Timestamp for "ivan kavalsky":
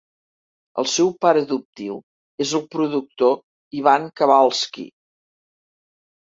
3.81-4.87